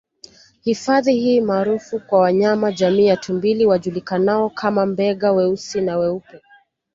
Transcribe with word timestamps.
Hifadhi 0.63 1.13
hii 1.15 1.41
maarufu 1.41 1.99
kwa 1.99 2.19
wanyama 2.19 2.71
jamii 2.71 3.05
ya 3.05 3.17
tumbili 3.17 3.65
wajulikanao 3.65 4.49
kama 4.49 4.85
Mbega 4.85 5.31
weusi 5.31 5.81
na 5.81 5.97
weupe 5.97 6.41